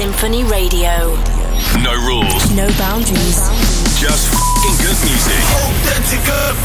[0.00, 1.12] Sinphony Radio.
[1.84, 2.50] No rules.
[2.56, 3.36] No boundaries.
[4.00, 5.44] Just f***ing good music.
[5.60, 6.56] Authentic good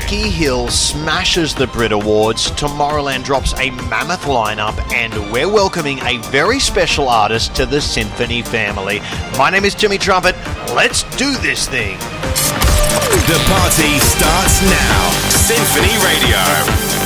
[0.00, 2.52] Becky Hill smashes the Brit Awards.
[2.52, 8.42] Tomorrowland drops a mammoth lineup, and we're welcoming a very special artist to the Sinphony
[8.42, 9.00] family.
[9.36, 10.36] My name is Timmy Trumpet.
[10.72, 11.98] Let's do this thing.
[11.98, 15.10] The party starts now.
[15.30, 16.98] Sinphony Radio.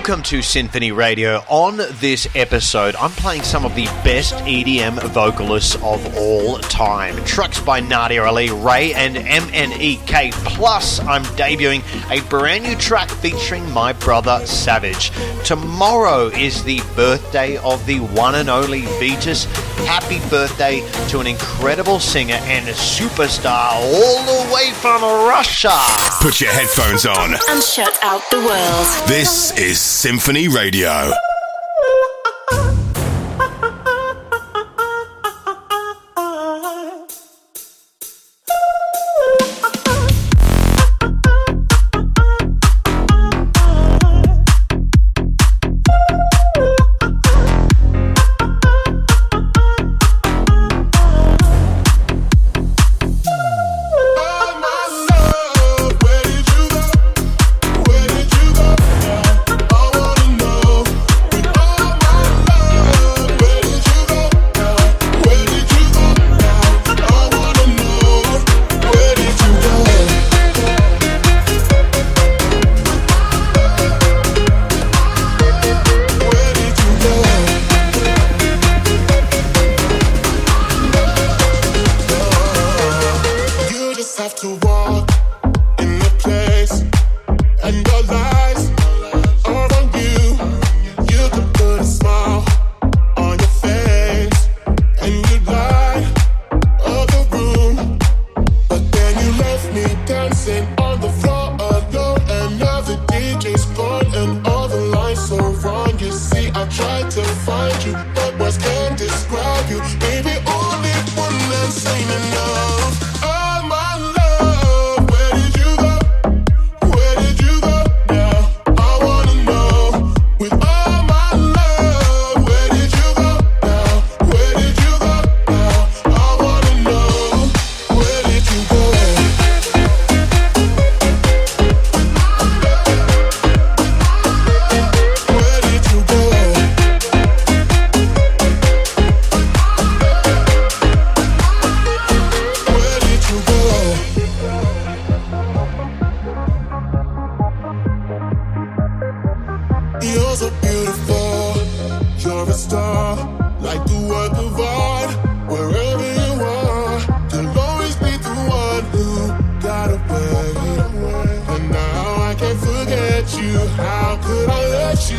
[0.00, 1.44] Welcome to Sinphony Radio.
[1.50, 7.22] On this episode, I'm playing some of the best EDM vocalists of all time.
[7.26, 10.32] Tracks by Nadia Ali, Ray, and MNEK.
[10.32, 15.10] Plus, I'm debuting a brand new track featuring my brother Savage.
[15.44, 19.44] Tomorrow is the birthday of the one and only Vitas.
[19.86, 25.76] Happy birthday to an incredible singer and a superstar all the way from Russia.
[26.20, 27.34] Put your headphones on.
[27.50, 29.08] and shut out the world.
[29.08, 31.12] This is Sinphony Radio.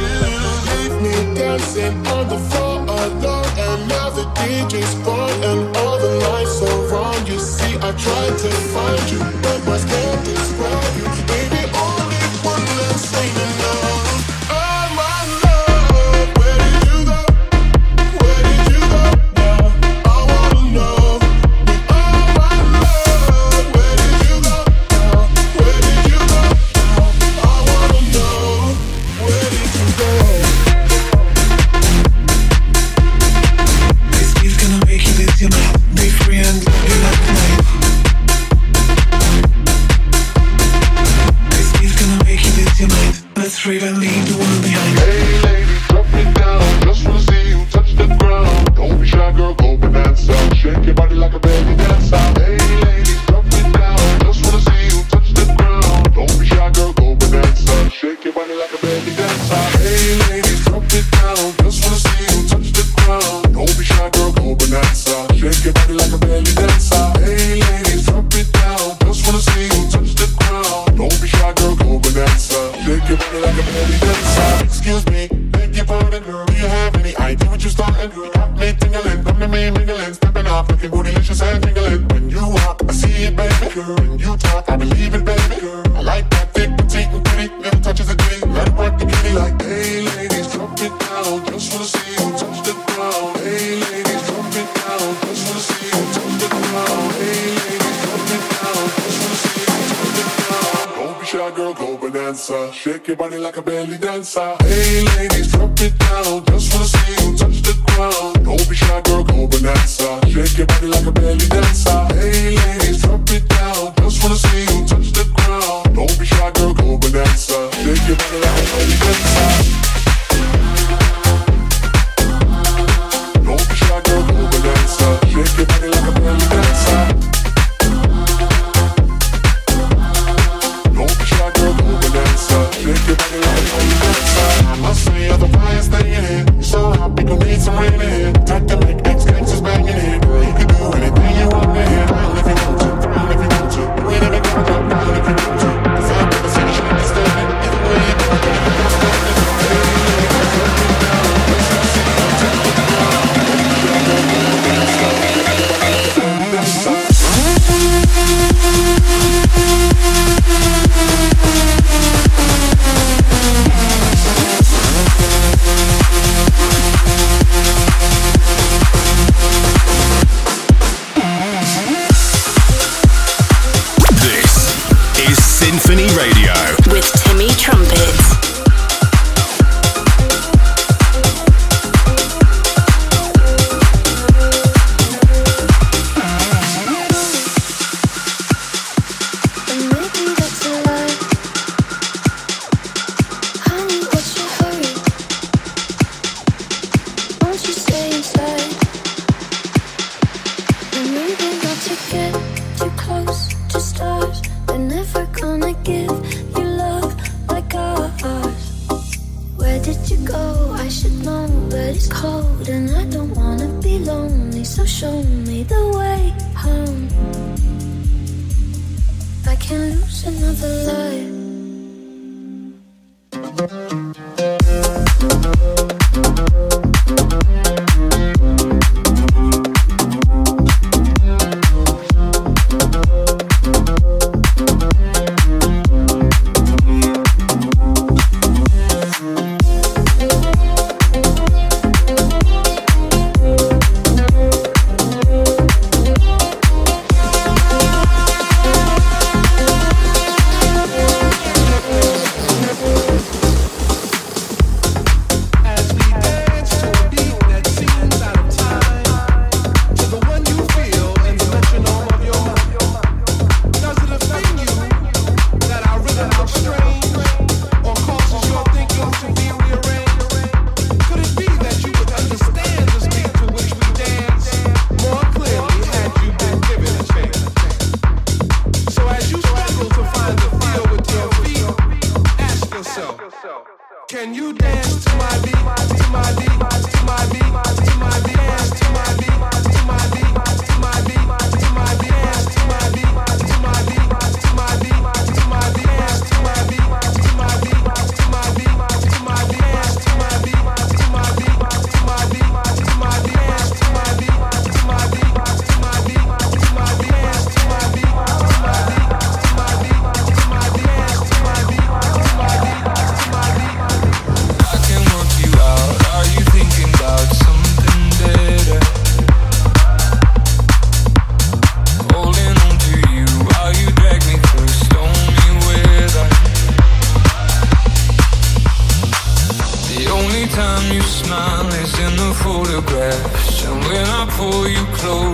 [0.01, 0.07] You
[0.69, 5.30] Leave me dancing on the floor alone, and now the DJ's gone.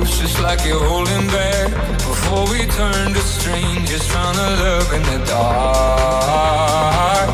[0.07, 1.69] Close, just like you're holding back.
[1.97, 7.29] Before we turn to strangers, trying to love in the dark.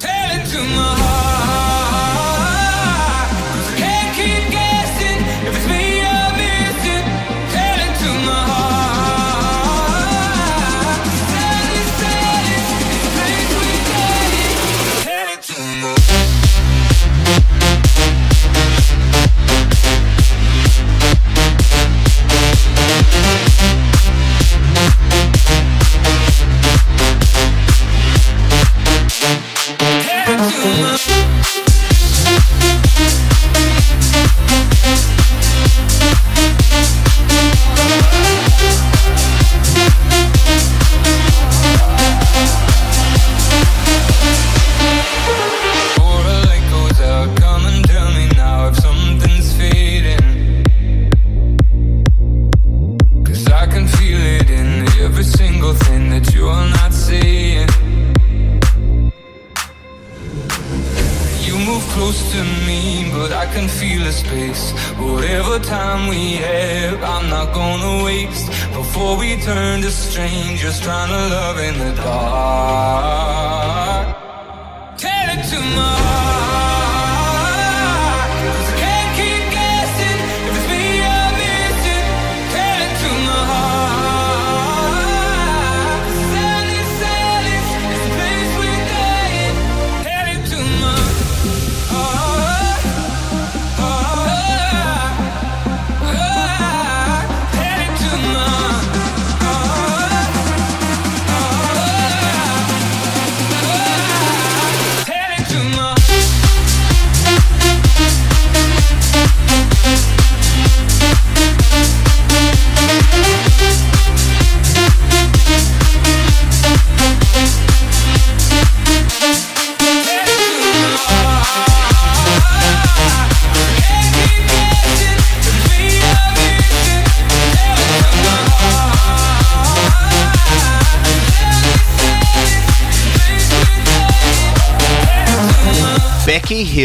[0.00, 1.07] Tell it to my heart.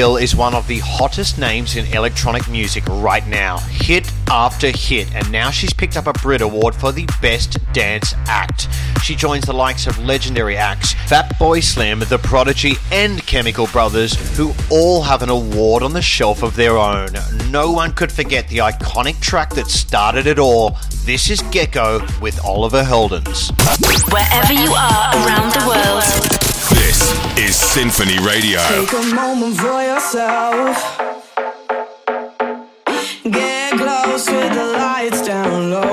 [0.03, 3.59] Is one of the hottest names in electronic music right now.
[3.59, 8.13] Hit after hit, and now she's picked up a Brit Award for the Best Dance
[8.27, 8.67] Act.
[9.01, 14.51] She joins the likes of legendary acts Fatboy Slim, The Prodigy, and Chemical Brothers, who
[14.69, 17.07] all have an award on the shelf of their own.
[17.49, 20.77] No one could forget the iconic track that started it all.
[21.05, 23.51] This is Gecko with Oliver Heldens.
[24.11, 26.42] Wherever you are around the world,
[26.93, 28.59] This is Sinphony Radio.
[28.67, 30.77] Take a moment for yourself.
[33.23, 35.92] Get close with the lights down low.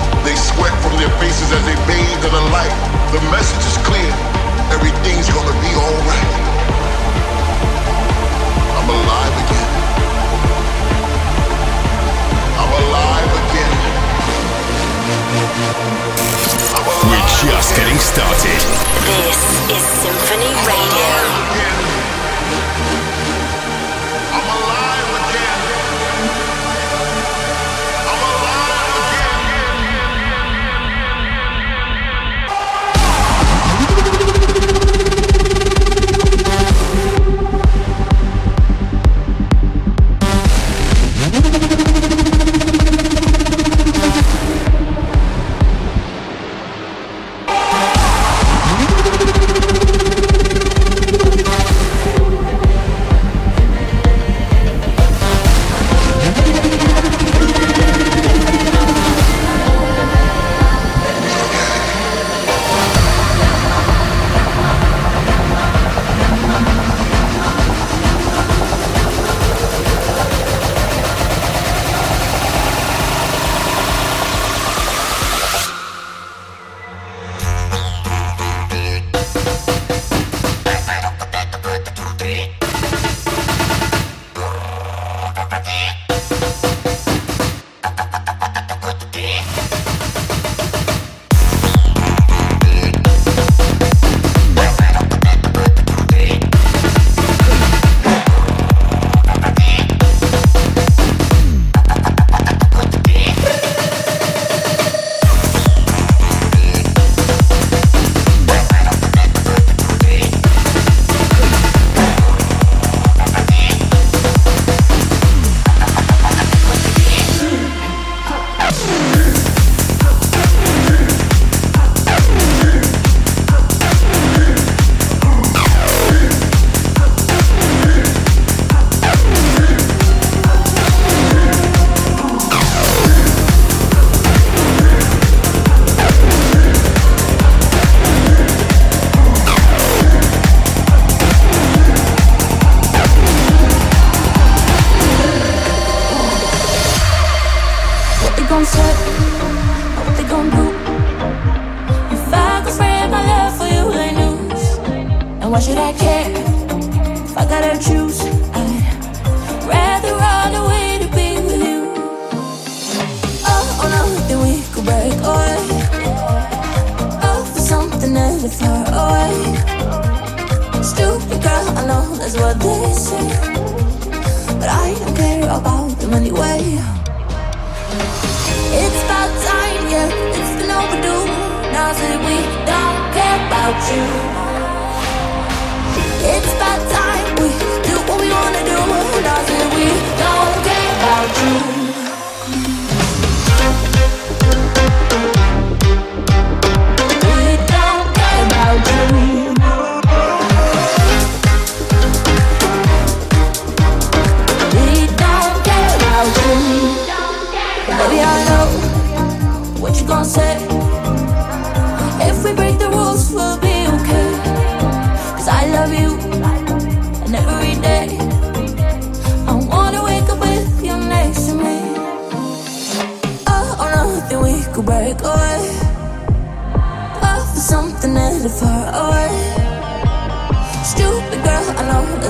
[0.23, 2.73] They sweat from their faces as they bathe in the light.
[3.11, 4.11] The message is clear.
[4.71, 6.31] Everything's gonna be alright.
[8.63, 9.69] I'm alive again.
[12.45, 13.75] I'm alive again.
[16.75, 17.85] I'm alive We're just again.
[17.85, 18.61] getting started.
[19.07, 19.39] This
[19.75, 22.00] is Sinphony Radio.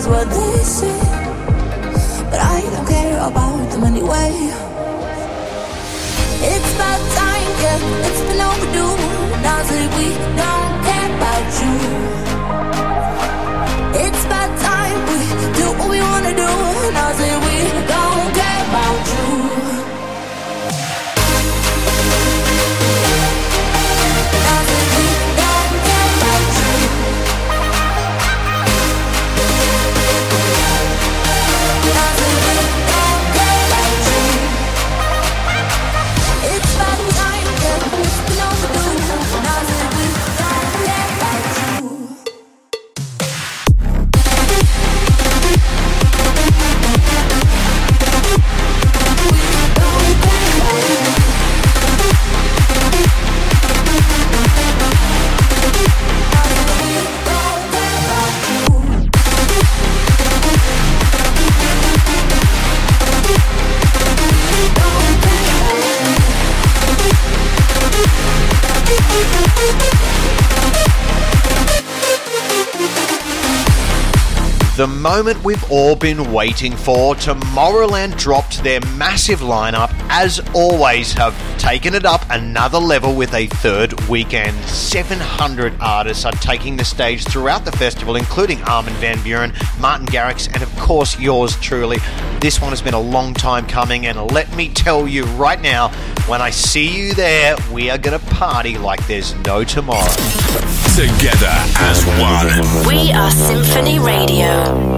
[0.02, 1.00] is what they say.
[2.30, 4.32] But I don't care about them anyway.
[6.54, 8.96] It's about time, yeah, it's been overdue.
[9.46, 10.61] Now that we don't.
[75.12, 81.94] Moment we've all been waiting for, Tomorrowland dropped their massive lineup, as always, have taken
[81.94, 84.58] it up another level with a third weekend.
[84.70, 90.48] 700 artists are taking the stage throughout the festival, including Armin van Buuren, Martin Garrix,
[90.54, 91.98] and of course yours truly.
[92.40, 95.90] This one has been a long time coming, and let me tell you right now,
[96.28, 100.10] when I see you there, we are going to party like there's no tomorrow.
[100.96, 102.88] Together as one.
[102.88, 104.91] We are Sinphony Radio.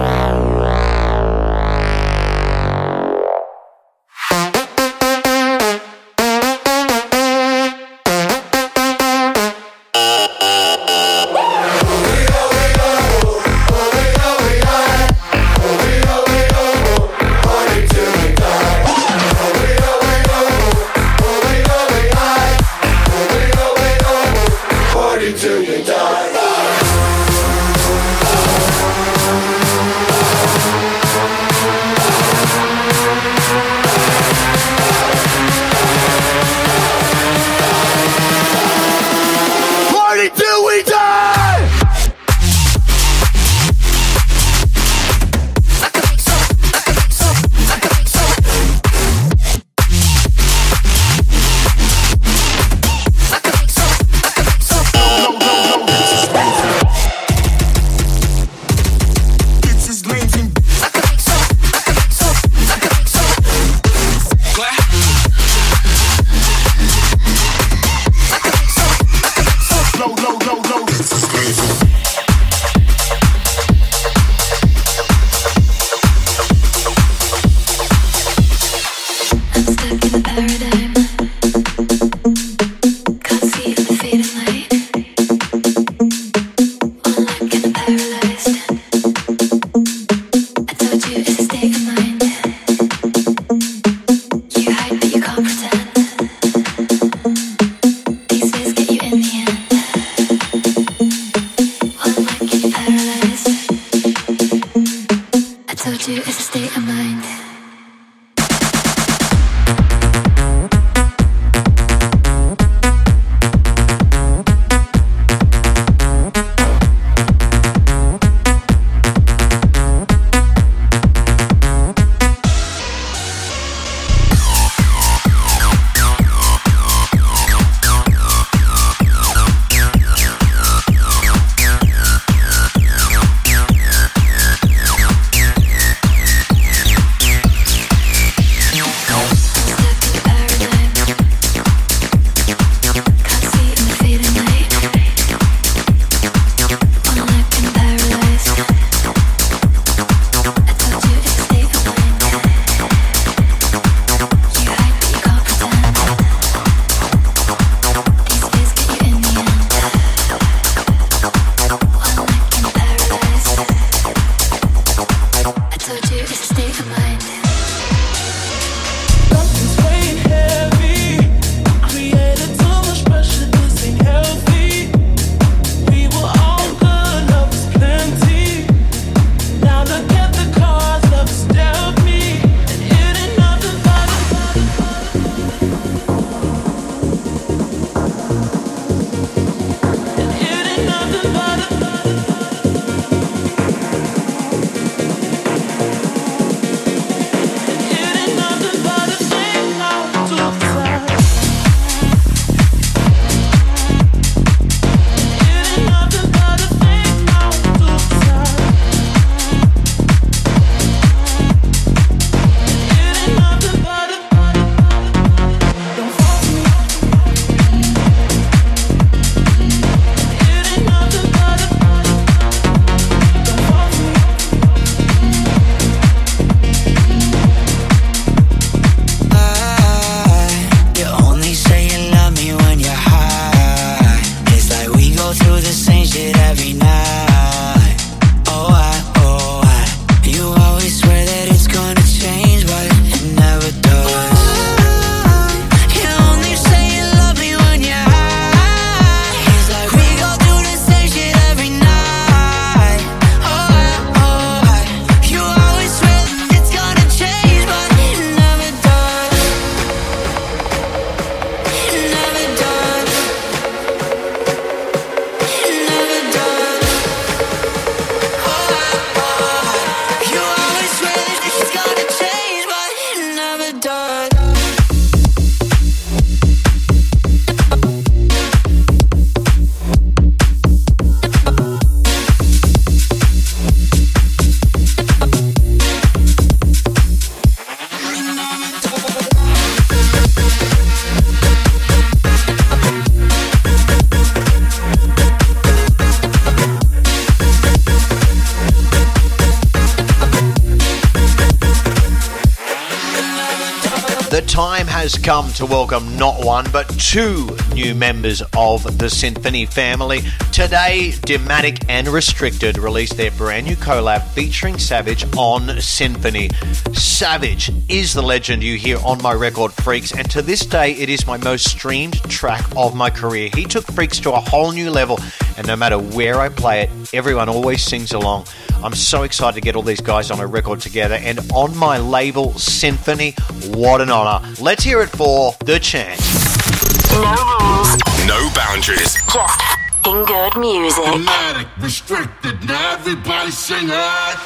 [305.63, 310.21] To welcome not one but two new members of the Sinphony family.
[310.51, 316.49] Today, Dimatik and Restricted released their brand new collab featuring Savage on Sinphony.
[316.93, 321.09] Savage is the legend you hear on my record Freaks, and to this day, it
[321.09, 323.51] is my most streamed track of my career.
[323.53, 325.19] He took Freaks to a whole new level,
[325.57, 328.47] and no matter where I play it, everyone always sings along.
[328.83, 331.99] I'm so excited to get all these guys on a record together and on my
[331.99, 333.35] label Sinphony.
[333.67, 334.43] What an honor.
[334.59, 336.62] Let's hear it for The Chant.
[337.11, 337.21] No
[337.59, 337.91] rules,
[338.27, 339.13] No boundaries.
[339.13, 341.03] just f***ing good music.
[341.05, 344.37] Dimatik, restricted, now everybody sing it.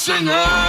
[0.09, 0.60] Everybody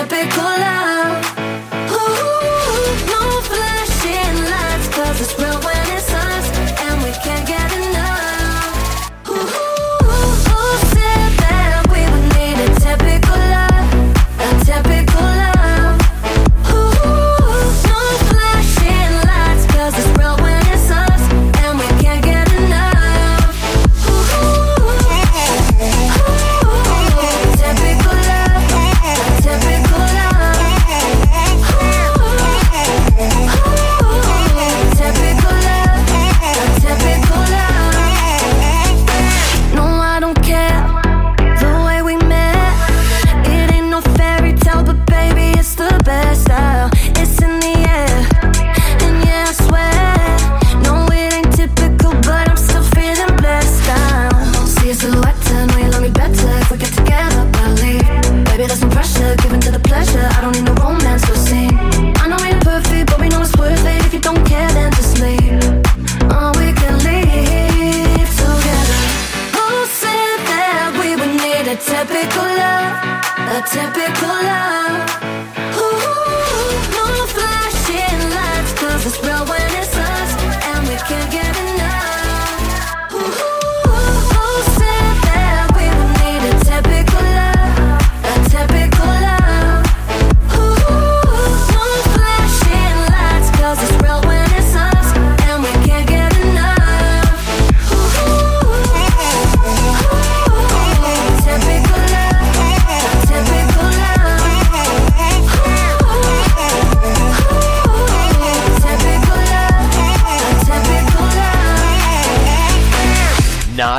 [0.00, 0.99] A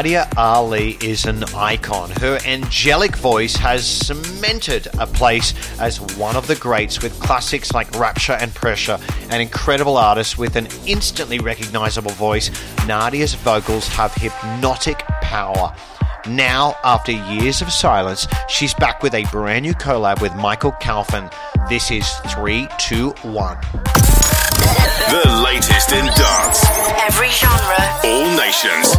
[0.02, 2.10] Nadia Ali is an icon.
[2.10, 7.92] Her angelic voice has cemented a place as one of the greats with classics like
[7.92, 8.98] Rapture and Pressure.
[9.30, 12.50] An incredible artist with an instantly recognizable voice,
[12.88, 15.72] Nadia's vocals have hypnotic power.
[16.28, 21.32] Now, after years of silence, she's back with a brand new collab with Michael Calfan.
[21.70, 24.21] This is 321.
[25.10, 26.66] The latest in dance.
[27.08, 28.00] Every genre.
[28.04, 28.96] All nations.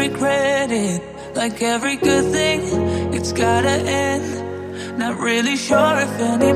[0.00, 1.02] Regret it.
[1.34, 2.60] Like every good thing,
[3.14, 4.98] it's gotta end.
[4.98, 6.49] Not really sure if anybody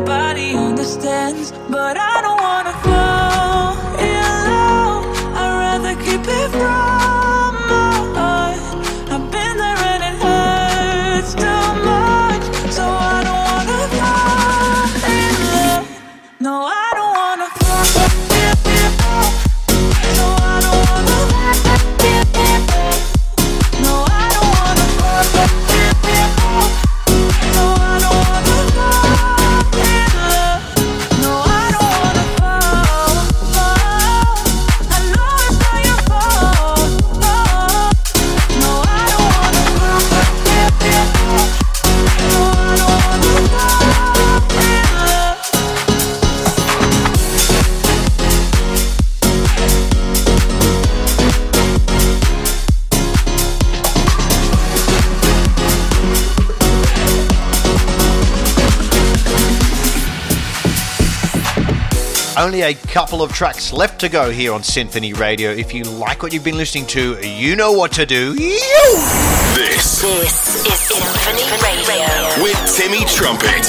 [62.44, 65.50] Only a couple of tracks left to go here on Sinphony Radio.
[65.50, 68.34] If you like what you've been listening to, you know what to do.
[68.34, 72.42] This This is Sinphony Radio.
[72.44, 73.64] with Timmy Trumpet.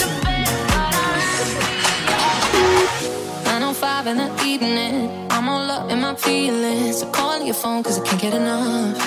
[3.45, 5.25] 905 in the evening.
[5.31, 6.99] I'm all up in my feelings.
[6.99, 8.99] So call your phone cause I can't get enough.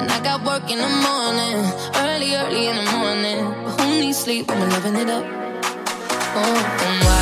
[0.00, 1.58] And I got work in the morning,
[1.96, 3.44] early, early in the morning.
[3.64, 5.26] But who needs sleep when we're loving it up?
[6.32, 7.19] Oh, and what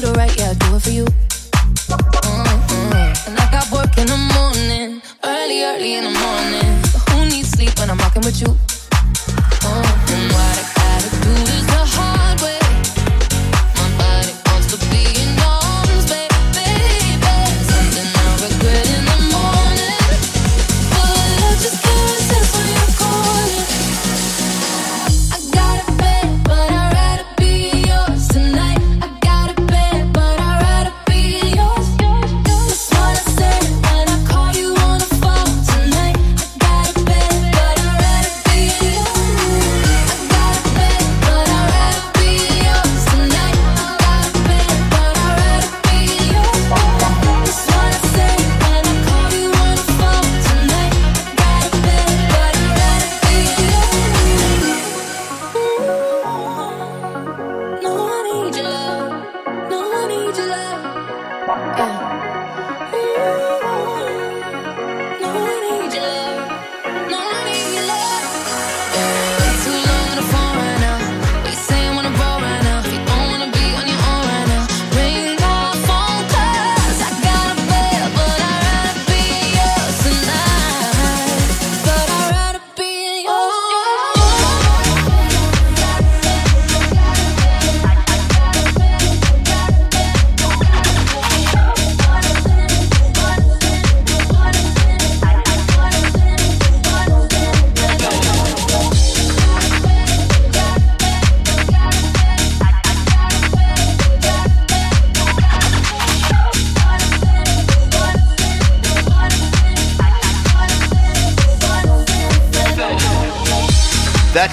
[0.00, 1.27] to the right, yeah, I do it for you.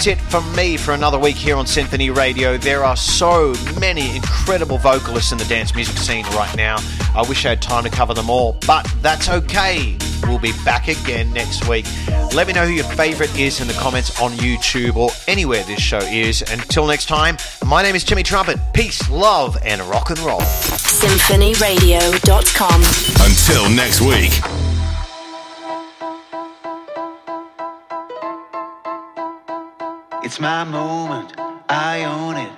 [0.05, 2.59] That's it from me for another week here on Sinphony Radio.
[2.59, 6.75] There are so many incredible vocalists in the dance music scene right now.
[7.15, 9.97] I wish I had time to cover them all, but that's okay.
[10.27, 11.87] We'll be back again next week.
[12.35, 15.81] Let me know who your favorite is in the comments on YouTube or anywhere this
[15.81, 16.43] show is.
[16.51, 18.59] Until next time, my name is Timmy Trumpet.
[18.75, 20.41] Peace, love, and rock and roll.
[20.41, 22.83] SinphonyRadio.com.
[23.25, 24.39] Until next week.
[30.25, 31.35] It's my moment,
[31.69, 32.51] I own it.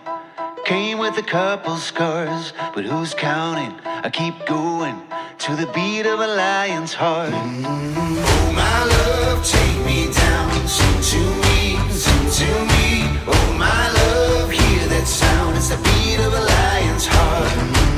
[0.64, 3.78] Came with a couple scars, but who's counting?
[3.84, 4.96] I keep going
[5.40, 7.34] to the beat of a lion's heart.
[7.34, 8.24] Mm -hmm.
[8.32, 11.60] Oh, my love, take me down, sing to me,
[12.04, 12.88] sing to me.
[13.34, 17.54] Oh, my love, hear that sound, it's the beat of a lion's heart.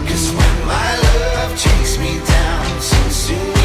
[0.08, 3.59] Cause when my love takes me down, sings to me.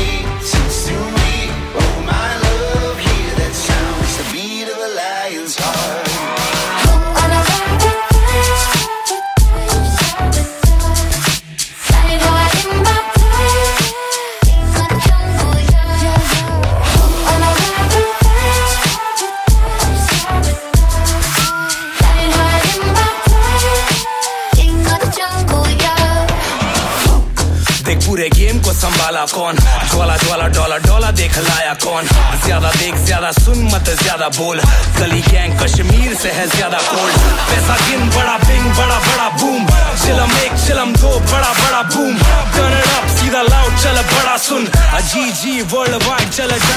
[34.24, 34.60] ज़्यादा बोल।
[34.96, 37.16] गली gang Kashmir से है ज़्यादा cold
[37.48, 39.66] पैसा गिन, बड़ा Bing बड़ा बड़ा बूम
[40.00, 42.16] चिलम एक, चिलम दो, बड़ा बड़ा बूम
[42.54, 44.62] टर्न अप सीधा लाउड चल, बड़ा सुन।
[44.96, 46.73] अजी जी वर्ल्ड वाइड चल। जगह